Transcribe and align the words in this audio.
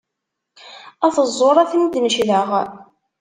At 1.05 1.17
ẓẓur 1.27 1.55
ad 1.57 1.69
ten-id-necdeɣ. 1.69 2.47